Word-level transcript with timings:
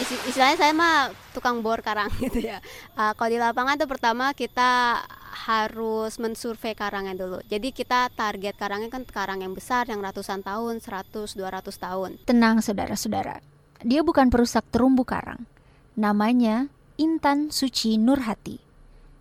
istilahnya 0.00 0.56
saya 0.56 0.72
mah 0.74 1.10
tukang 1.34 1.60
bor 1.60 1.82
karang 1.82 2.10
gitu 2.24 2.42
ya. 2.42 2.62
Uh, 2.94 3.12
kalau 3.14 3.30
di 3.30 3.38
lapangan 3.38 3.78
tuh 3.78 3.90
pertama 3.90 4.30
kita 4.32 5.02
harus 5.48 6.18
mensurvei 6.20 6.76
karangnya 6.76 7.16
dulu. 7.16 7.38
Jadi 7.46 7.72
kita 7.72 8.12
target 8.12 8.54
karangnya 8.58 8.90
kan 8.92 9.02
karang 9.08 9.40
yang 9.40 9.54
besar 9.56 9.88
yang 9.88 10.04
ratusan 10.04 10.44
tahun, 10.44 10.80
100, 10.84 11.36
200 11.36 11.72
tahun. 11.78 12.10
Tenang 12.28 12.60
saudara-saudara. 12.60 13.40
Dia 13.86 14.02
bukan 14.02 14.28
perusak 14.28 14.66
terumbu 14.74 15.06
karang. 15.06 15.46
Namanya 15.94 16.70
Intan 16.98 17.54
Suci 17.54 17.94
Nurhati. 17.94 18.58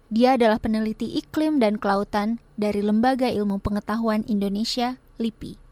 Dia 0.08 0.40
adalah 0.40 0.58
peneliti 0.58 1.20
iklim 1.20 1.60
dan 1.60 1.78
kelautan 1.78 2.40
dari 2.56 2.80
Lembaga 2.80 3.28
Ilmu 3.28 3.60
Pengetahuan 3.60 4.24
Indonesia, 4.26 4.96
LIPI. 5.20 5.67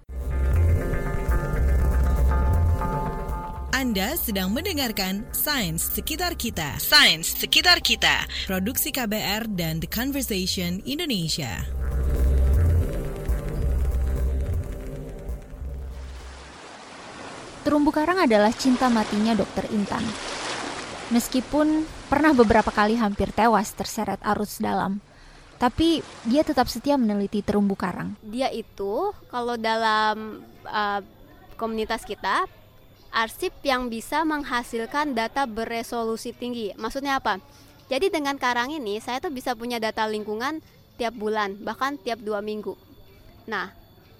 Anda 3.76 4.16
sedang 4.16 4.56
mendengarkan 4.56 5.28
Sains 5.36 5.84
Sekitar 5.84 6.40
Kita. 6.40 6.80
Sains 6.80 7.28
Sekitar 7.28 7.84
Kita. 7.84 8.24
Produksi 8.48 8.88
KBR 8.88 9.52
dan 9.52 9.84
The 9.84 9.92
Conversation 9.92 10.80
Indonesia. 10.88 11.60
Terumbu 17.68 17.92
karang 17.92 18.24
adalah 18.24 18.56
cinta 18.56 18.88
matinya 18.88 19.36
Dokter 19.36 19.68
Intan. 19.76 20.08
Meskipun 21.12 21.84
pernah 22.08 22.32
beberapa 22.32 22.72
kali 22.72 22.96
hampir 22.96 23.36
tewas 23.36 23.76
terseret 23.76 24.24
arus 24.24 24.64
dalam, 24.64 25.04
tapi 25.60 26.00
dia 26.24 26.48
tetap 26.48 26.72
setia 26.72 26.96
meneliti 26.96 27.44
terumbu 27.44 27.76
karang. 27.76 28.16
Dia 28.24 28.48
itu 28.56 29.12
kalau 29.28 29.60
dalam 29.60 30.48
uh, 30.64 31.04
komunitas 31.60 32.08
kita 32.08 32.48
arsip 33.16 33.56
yang 33.64 33.88
bisa 33.88 34.28
menghasilkan 34.28 35.16
data 35.16 35.48
beresolusi 35.48 36.36
tinggi. 36.36 36.76
Maksudnya 36.76 37.24
apa? 37.24 37.40
Jadi 37.88 38.12
dengan 38.12 38.36
karang 38.36 38.76
ini 38.76 39.00
saya 39.00 39.24
tuh 39.24 39.32
bisa 39.32 39.56
punya 39.56 39.80
data 39.80 40.04
lingkungan 40.04 40.60
tiap 41.00 41.16
bulan, 41.16 41.56
bahkan 41.64 41.96
tiap 41.96 42.20
dua 42.20 42.44
minggu. 42.44 42.76
Nah, 43.48 43.72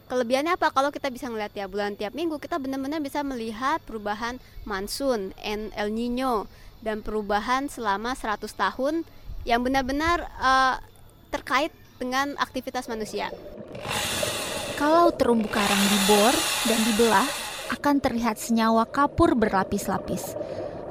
kelebihannya 0.08 0.56
apa? 0.56 0.72
Kalau 0.72 0.96
kita 0.96 1.12
bisa 1.12 1.28
melihat 1.28 1.52
tiap 1.52 1.76
bulan, 1.76 2.00
tiap 2.00 2.16
minggu, 2.16 2.40
kita 2.40 2.56
benar-benar 2.56 3.04
bisa 3.04 3.20
melihat 3.26 3.84
perubahan 3.84 4.40
monsoon, 4.64 5.36
El 5.44 5.90
Nino, 5.92 6.48
dan 6.80 7.04
perubahan 7.04 7.68
selama 7.68 8.16
100 8.16 8.48
tahun 8.48 9.04
yang 9.44 9.66
benar-benar 9.66 10.30
uh, 10.40 10.78
terkait 11.34 11.74
dengan 11.98 12.38
aktivitas 12.38 12.86
manusia. 12.86 13.34
Kalau 14.76 15.10
terumbu 15.16 15.48
karang 15.48 15.84
dibor 15.88 16.34
dan 16.68 16.80
dibelah, 16.84 17.45
akan 17.72 18.04
terlihat 18.04 18.38
senyawa 18.38 18.86
kapur 18.90 19.34
berlapis-lapis. 19.34 20.36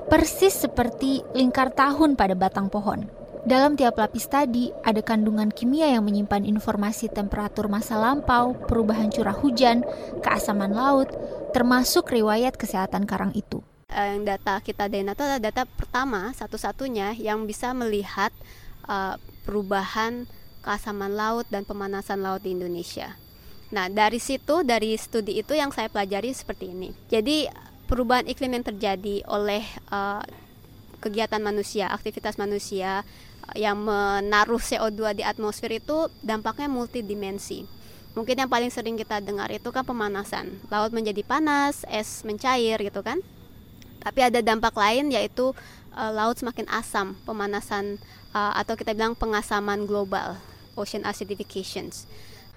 Persis 0.08 0.52
seperti 0.52 1.24
lingkar 1.32 1.72
tahun 1.72 2.14
pada 2.14 2.36
batang 2.36 2.68
pohon. 2.68 3.08
Dalam 3.44 3.76
tiap 3.76 4.00
lapis 4.00 4.24
tadi, 4.24 4.72
ada 4.80 5.04
kandungan 5.04 5.52
kimia 5.52 5.92
yang 5.92 6.08
menyimpan 6.08 6.48
informasi 6.48 7.12
temperatur 7.12 7.68
masa 7.68 8.00
lampau, 8.00 8.56
perubahan 8.56 9.12
curah 9.12 9.36
hujan, 9.36 9.84
keasaman 10.24 10.72
laut, 10.72 11.12
termasuk 11.52 12.08
riwayat 12.08 12.56
kesehatan 12.56 13.04
karang 13.04 13.36
itu. 13.36 13.60
Uh, 13.92 14.16
data 14.24 14.64
kita 14.64 14.88
DNA 14.88 15.12
itu 15.12 15.22
adalah 15.22 15.42
data 15.44 15.62
pertama 15.68 16.32
satu-satunya 16.32 17.20
yang 17.20 17.44
bisa 17.44 17.76
melihat 17.76 18.32
uh, 18.88 19.20
perubahan 19.44 20.24
keasaman 20.64 21.12
laut 21.12 21.44
dan 21.52 21.68
pemanasan 21.68 22.24
laut 22.24 22.40
di 22.40 22.56
Indonesia. 22.56 23.12
Nah, 23.74 23.90
dari 23.90 24.22
situ 24.22 24.62
dari 24.62 24.94
studi 24.94 25.42
itu 25.42 25.50
yang 25.58 25.74
saya 25.74 25.90
pelajari 25.90 26.30
seperti 26.30 26.70
ini. 26.70 26.94
Jadi 27.10 27.50
perubahan 27.90 28.30
iklim 28.30 28.54
yang 28.54 28.62
terjadi 28.62 29.26
oleh 29.26 29.66
uh, 29.90 30.22
kegiatan 31.02 31.42
manusia, 31.42 31.90
aktivitas 31.90 32.38
manusia 32.38 33.02
yang 33.58 33.82
menaruh 33.82 34.62
CO2 34.62 35.20
di 35.20 35.22
atmosfer 35.26 35.74
itu 35.74 36.06
dampaknya 36.22 36.70
multidimensi. 36.70 37.66
Mungkin 38.14 38.46
yang 38.46 38.48
paling 38.48 38.70
sering 38.70 38.94
kita 38.94 39.18
dengar 39.18 39.50
itu 39.50 39.68
kan 39.74 39.82
pemanasan. 39.82 40.62
Laut 40.70 40.94
menjadi 40.94 41.26
panas, 41.26 41.82
es 41.90 42.22
mencair 42.22 42.78
gitu 42.78 43.02
kan. 43.02 43.18
Tapi 44.00 44.20
ada 44.22 44.38
dampak 44.38 44.78
lain 44.78 45.10
yaitu 45.10 45.50
uh, 45.98 46.12
laut 46.14 46.38
semakin 46.38 46.70
asam, 46.70 47.18
pemanasan 47.26 47.98
uh, 48.30 48.54
atau 48.54 48.78
kita 48.78 48.94
bilang 48.94 49.18
pengasaman 49.18 49.82
global, 49.84 50.38
ocean 50.78 51.02
acidifications. 51.02 52.06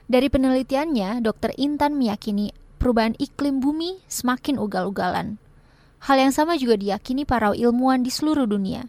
Dari 0.08 0.32
penelitiannya, 0.32 1.20
Dr. 1.20 1.52
Intan 1.60 2.00
meyakini 2.00 2.56
perubahan 2.80 3.20
iklim 3.20 3.60
bumi 3.60 4.00
semakin 4.08 4.56
ugal-ugalan. 4.56 5.36
Hal 6.00 6.16
yang 6.24 6.32
sama 6.32 6.56
juga 6.56 6.80
diyakini 6.80 7.28
para 7.28 7.52
ilmuwan 7.52 8.08
di 8.08 8.12
seluruh 8.14 8.48
dunia. 8.48 8.88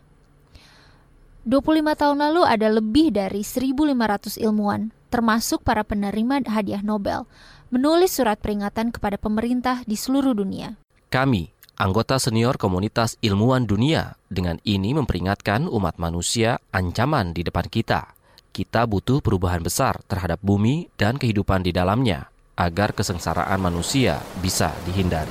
25 1.42 1.98
tahun 1.98 2.18
lalu 2.22 2.42
ada 2.46 2.68
lebih 2.70 3.10
dari 3.10 3.42
1.500 3.42 4.38
ilmuwan, 4.38 4.94
termasuk 5.10 5.64
para 5.66 5.82
penerima 5.82 6.44
hadiah 6.46 6.84
Nobel, 6.86 7.26
menulis 7.74 8.14
surat 8.14 8.38
peringatan 8.38 8.94
kepada 8.94 9.18
pemerintah 9.18 9.82
di 9.88 9.96
seluruh 9.96 10.36
dunia. 10.36 10.76
Kami, 11.08 11.48
anggota 11.80 12.20
senior 12.20 12.60
komunitas 12.60 13.16
ilmuwan 13.24 13.64
dunia, 13.64 14.20
dengan 14.28 14.60
ini 14.62 14.92
memperingatkan 14.92 15.66
umat 15.66 15.96
manusia 15.96 16.60
ancaman 16.70 17.32
di 17.32 17.42
depan 17.42 17.66
kita. 17.66 18.17
Kita 18.58 18.91
butuh 18.91 19.22
perubahan 19.22 19.62
besar 19.62 20.02
terhadap 20.10 20.42
bumi 20.42 20.91
dan 20.98 21.14
kehidupan 21.14 21.62
di 21.62 21.70
dalamnya, 21.70 22.26
agar 22.58 22.91
kesengsaraan 22.91 23.54
manusia 23.62 24.19
bisa 24.42 24.74
dihindari. 24.82 25.30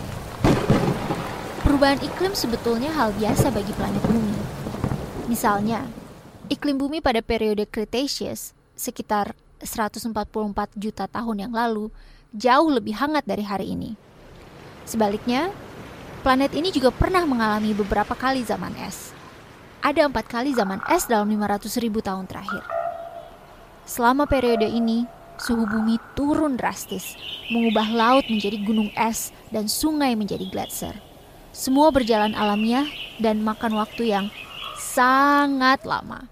Perubahan 1.60 2.00
iklim 2.00 2.32
sebetulnya 2.32 2.88
hal 2.96 3.12
biasa 3.20 3.52
bagi 3.52 3.76
planet 3.76 4.00
bumi. 4.08 4.32
Misalnya, 5.28 5.84
iklim 6.48 6.80
bumi 6.80 7.04
pada 7.04 7.20
periode 7.20 7.68
Cretaceous 7.68 8.56
sekitar 8.80 9.36
144 9.60 10.08
juta 10.80 11.12
tahun 11.12 11.52
yang 11.52 11.52
lalu 11.52 11.92
jauh 12.32 12.72
lebih 12.72 12.96
hangat 12.96 13.28
dari 13.28 13.44
hari 13.44 13.76
ini. 13.76 14.00
Sebaliknya, 14.88 15.52
Planet 16.24 16.56
ini 16.56 16.72
juga 16.72 16.96
pernah 16.96 17.28
mengalami 17.28 17.76
beberapa 17.76 18.16
kali 18.16 18.48
zaman 18.48 18.72
es. 18.88 19.12
Ada 19.84 20.08
empat 20.08 20.32
kali 20.32 20.56
zaman 20.56 20.80
es 20.88 21.08
dalam 21.08 21.28
500 21.28 21.84
ribu 21.84 22.00
tahun 22.00 22.24
terakhir. 22.24 22.77
Selama 23.88 24.28
periode 24.28 24.68
ini, 24.68 25.08
suhu 25.40 25.64
bumi 25.64 25.96
turun 26.12 26.60
drastis, 26.60 27.16
mengubah 27.48 27.88
laut 27.88 28.28
menjadi 28.28 28.60
gunung 28.68 28.92
es 29.00 29.32
dan 29.48 29.72
sungai 29.72 30.12
menjadi 30.12 30.44
gletser. 30.52 30.92
Semua 31.56 31.88
berjalan 31.96 32.36
alamiah 32.36 32.84
dan 33.24 33.40
makan 33.48 33.80
waktu 33.80 34.12
yang 34.12 34.28
sangat 34.76 35.88
lama. 35.88 36.28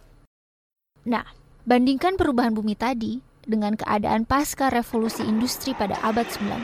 Nah, 1.08 1.24
bandingkan 1.64 2.20
perubahan 2.20 2.52
bumi 2.52 2.76
tadi 2.76 3.24
dengan 3.48 3.80
keadaan 3.80 4.28
pasca 4.28 4.68
revolusi 4.68 5.24
industri 5.24 5.72
pada 5.72 5.96
abad 6.04 6.28
19. 6.28 6.60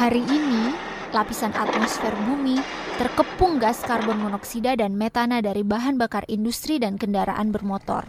Hari 0.00 0.24
ini, 0.24 0.72
lapisan 1.12 1.52
atmosfer 1.52 2.16
bumi 2.24 2.56
terkepung 2.96 3.60
gas 3.60 3.84
karbon 3.84 4.24
monoksida 4.24 4.72
dan 4.72 4.96
metana 4.96 5.44
dari 5.44 5.60
bahan 5.60 6.00
bakar 6.00 6.24
industri 6.32 6.80
dan 6.80 6.96
kendaraan 6.96 7.52
bermotor. 7.52 8.08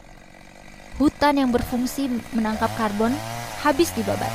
Hutan 1.02 1.42
yang 1.42 1.50
berfungsi 1.50 2.14
menangkap 2.30 2.70
karbon 2.78 3.10
habis 3.66 3.90
dibabat, 3.98 4.30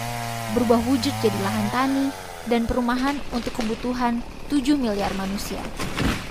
berubah 0.50 0.82
wujud 0.91 1.15
jadi 1.22 1.38
lahan 1.47 1.66
tani 1.71 2.06
dan 2.50 2.66
perumahan 2.66 3.15
untuk 3.31 3.54
kebutuhan 3.54 4.19
7 4.50 4.75
miliar 4.75 5.15
manusia. 5.15 5.62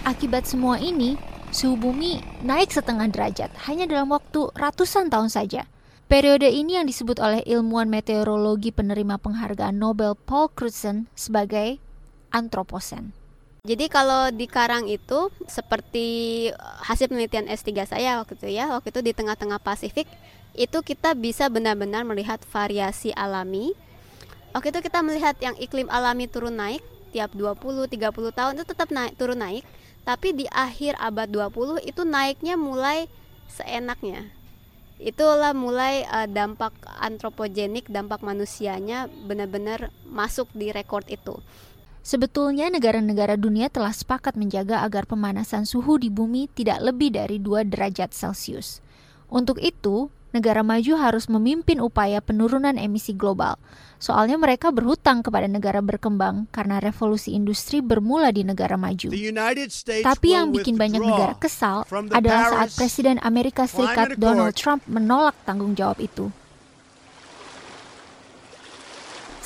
Akibat 0.03 0.44
semua 0.44 0.75
ini, 0.75 1.16
suhu 1.56 1.79
bumi 1.79 2.19
naik 2.44 2.68
setengah 2.68 3.07
derajat 3.07 3.47
hanya 3.63 3.88
dalam 3.88 4.12
waktu 4.12 4.51
ratusan 4.59 5.07
tahun 5.07 5.31
saja. 5.31 5.72
Periode 6.12 6.52
ini 6.52 6.84
yang 6.84 6.88
disebut 6.91 7.16
oleh 7.23 7.40
ilmuwan 7.47 7.88
meteorologi 7.88 8.75
penerima 8.75 9.16
penghargaan 9.16 9.79
Nobel 9.79 10.19
Paul 10.19 10.52
Crutzen 10.52 11.07
sebagai 11.16 11.79
antroposen. 12.35 13.16
Jadi 13.66 13.90
kalau 13.90 14.30
di 14.30 14.46
Karang 14.46 14.85
itu 14.85 15.34
seperti 15.50 16.50
hasil 16.85 17.09
penelitian 17.09 17.50
S3 17.50 17.90
saya 17.90 18.22
waktu 18.22 18.38
itu 18.38 18.47
ya, 18.53 18.70
waktu 18.70 18.94
itu 18.94 19.02
di 19.02 19.12
tengah-tengah 19.17 19.58
Pasifik 19.58 20.06
itu 20.53 20.78
kita 20.85 21.17
bisa 21.17 21.50
benar-benar 21.50 22.06
melihat 22.06 22.38
variasi 22.46 23.09
alami. 23.17 23.73
Waktu 24.53 24.70
itu 24.70 24.79
kita 24.85 25.02
melihat 25.02 25.35
yang 25.41 25.58
iklim 25.58 25.90
alami 25.90 26.29
turun 26.29 26.62
naik 26.62 26.85
tiap 27.09 27.34
20 27.34 27.90
30 27.90 28.38
tahun 28.38 28.53
itu 28.53 28.66
tetap 28.70 28.94
naik 28.94 29.17
turun 29.17 29.41
naik, 29.41 29.66
tapi 30.06 30.38
di 30.38 30.46
akhir 30.53 30.94
abad 31.02 31.26
20 31.26 31.90
itu 31.90 32.02
naiknya 32.06 32.62
mulai 32.62 33.09
seenaknya. 33.50 34.29
Itulah 35.02 35.52
mulai 35.58 36.08
uh, 36.08 36.29
dampak 36.29 36.72
antropogenik, 37.02 37.90
dampak 37.90 38.22
manusianya 38.23 39.12
benar-benar 39.28 39.91
masuk 40.08 40.47
di 40.53 40.72
rekor 40.72 41.02
itu. 41.09 41.41
Sebetulnya 42.05 42.69
negara-negara 42.69 43.34
dunia 43.34 43.66
telah 43.66 43.90
sepakat 43.90 44.37
menjaga 44.37 44.85
agar 44.85 45.09
pemanasan 45.09 45.66
suhu 45.66 45.97
di 45.97 46.13
bumi 46.13 46.46
tidak 46.53 46.78
lebih 46.85 47.17
dari 47.17 47.41
2 47.41 47.66
derajat 47.66 48.13
Celcius. 48.13 48.78
Untuk 49.25 49.57
itu, 49.57 50.13
negara 50.29 50.61
maju 50.61 51.02
harus 51.02 51.25
memimpin 51.25 51.81
upaya 51.81 52.22
penurunan 52.22 52.78
emisi 52.78 53.17
global. 53.17 53.57
Soalnya 53.97 54.37
mereka 54.37 54.69
berhutang 54.69 55.25
kepada 55.25 55.49
negara 55.49 55.81
berkembang 55.81 56.46
karena 56.53 56.78
revolusi 56.78 57.34
industri 57.34 57.81
bermula 57.81 58.29
di 58.29 58.46
negara 58.46 58.78
maju. 58.78 59.09
Tapi 60.05 60.28
yang 60.29 60.53
bikin 60.53 60.78
banyak 60.78 61.02
negara 61.02 61.34
kesal 61.41 61.90
adalah 61.90 62.53
saat 62.53 62.69
Presiden 62.78 63.17
Amerika 63.25 63.66
Serikat 63.66 64.13
Donald 64.22 64.53
Trump 64.53 64.85
menolak 64.85 65.34
tanggung 65.41 65.73
jawab 65.73 65.97
itu. 65.97 66.29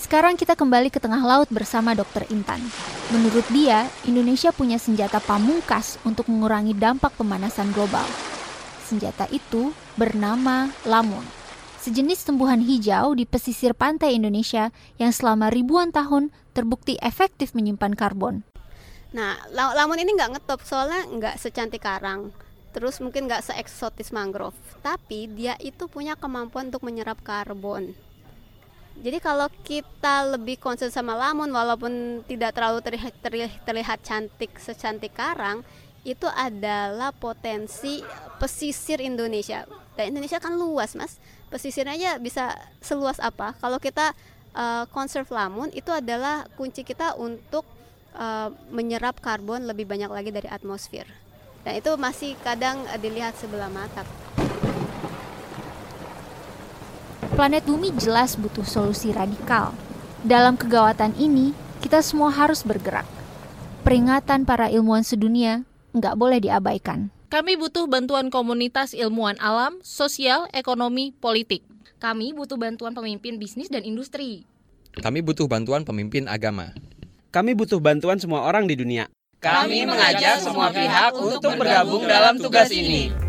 Sekarang 0.10 0.34
kita 0.42 0.58
kembali 0.58 0.90
ke 0.90 0.98
tengah 0.98 1.22
laut 1.22 1.46
bersama 1.54 1.94
Dr. 1.94 2.26
Intan. 2.34 2.58
Menurut 3.14 3.46
dia, 3.54 3.86
Indonesia 4.10 4.50
punya 4.50 4.82
senjata 4.82 5.22
pamungkas 5.22 6.02
untuk 6.02 6.26
mengurangi 6.34 6.74
dampak 6.74 7.14
pemanasan 7.14 7.70
global. 7.78 8.10
Senjata 8.82 9.30
itu 9.30 9.70
bernama 10.02 10.74
lamun. 10.82 11.22
Sejenis 11.86 12.26
tumbuhan 12.26 12.58
hijau 12.58 13.14
di 13.14 13.30
pesisir 13.30 13.78
pantai 13.78 14.18
Indonesia 14.18 14.74
yang 14.98 15.14
selama 15.14 15.54
ribuan 15.54 15.94
tahun 15.94 16.34
terbukti 16.58 16.98
efektif 17.06 17.54
menyimpan 17.54 17.94
karbon. 17.94 18.42
Nah, 19.14 19.38
lamun 19.54 20.02
ini 20.02 20.18
nggak 20.18 20.42
ngetop 20.42 20.66
soalnya 20.66 21.06
nggak 21.06 21.38
secantik 21.38 21.86
karang. 21.86 22.34
Terus 22.74 22.98
mungkin 22.98 23.30
nggak 23.30 23.46
seeksotis 23.46 24.10
mangrove, 24.10 24.58
tapi 24.82 25.30
dia 25.30 25.54
itu 25.62 25.86
punya 25.86 26.18
kemampuan 26.18 26.74
untuk 26.74 26.82
menyerap 26.82 27.22
karbon. 27.22 28.09
Jadi 29.00 29.18
kalau 29.24 29.48
kita 29.64 30.36
lebih 30.36 30.60
concern 30.60 30.92
sama 30.92 31.16
lamun 31.16 31.48
walaupun 31.48 32.20
tidak 32.28 32.52
terlalu 32.52 32.84
terlihat, 32.84 33.14
terlihat, 33.24 33.56
terlihat 33.64 34.00
cantik 34.04 34.52
secantik 34.60 35.16
karang, 35.16 35.64
itu 36.04 36.28
adalah 36.28 37.16
potensi 37.16 38.04
pesisir 38.40 39.00
Indonesia. 39.00 39.64
Dan 39.96 40.16
Indonesia 40.16 40.40
kan 40.44 40.56
luas, 40.56 41.00
Mas. 41.00 41.16
Pesisirnya 41.48 41.96
aja 41.96 42.12
bisa 42.20 42.56
seluas 42.84 43.24
apa? 43.24 43.56
Kalau 43.64 43.80
kita 43.80 44.12
uh, 44.56 44.84
conserve 44.92 45.28
lamun 45.32 45.72
itu 45.72 45.90
adalah 45.92 46.48
kunci 46.60 46.84
kita 46.84 47.16
untuk 47.16 47.64
uh, 48.16 48.52
menyerap 48.72 49.20
karbon 49.24 49.64
lebih 49.64 49.88
banyak 49.88 50.12
lagi 50.12 50.30
dari 50.32 50.48
atmosfer. 50.52 51.08
Dan 51.64 51.80
itu 51.80 51.92
masih 52.00 52.36
kadang 52.44 52.84
uh, 52.88 53.00
dilihat 53.00 53.36
sebelah 53.36 53.72
mata. 53.72 54.04
Planet 57.40 57.64
bumi 57.64 57.96
jelas 57.96 58.36
butuh 58.36 58.68
solusi 58.68 59.16
radikal. 59.16 59.72
Dalam 60.28 60.60
kegawatan 60.60 61.16
ini, 61.16 61.56
kita 61.80 62.04
semua 62.04 62.36
harus 62.36 62.68
bergerak. 62.68 63.08
Peringatan 63.88 64.44
para 64.44 64.68
ilmuwan 64.68 65.08
sedunia 65.08 65.64
nggak 65.96 66.20
boleh 66.20 66.44
diabaikan. 66.44 67.08
Kami 67.32 67.56
butuh 67.56 67.88
bantuan 67.88 68.28
komunitas 68.28 68.92
ilmuwan 68.92 69.40
alam, 69.40 69.80
sosial, 69.88 70.52
ekonomi, 70.52 71.16
politik. 71.16 71.64
Kami 72.04 72.36
butuh 72.36 72.60
bantuan 72.60 72.92
pemimpin 72.92 73.40
bisnis 73.40 73.72
dan 73.72 73.88
industri. 73.88 74.44
Kami 75.00 75.24
butuh 75.24 75.48
bantuan 75.48 75.88
pemimpin 75.88 76.28
agama. 76.28 76.76
Kami 77.32 77.56
butuh 77.56 77.80
bantuan 77.80 78.20
semua 78.20 78.52
orang 78.52 78.68
di 78.68 78.76
dunia. 78.76 79.08
Kami 79.40 79.88
mengajak 79.88 80.44
semua 80.44 80.76
pihak 80.76 81.16
untuk 81.16 81.56
bergabung 81.56 82.04
dalam 82.04 82.36
tugas 82.36 82.68
ini. 82.68 83.29